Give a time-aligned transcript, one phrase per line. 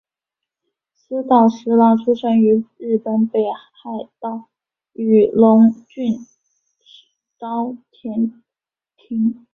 [0.95, 4.45] 寺岛实郎出生于日本北海道
[4.93, 6.25] 雨龙郡
[7.37, 8.41] 沼田
[8.97, 9.45] 町。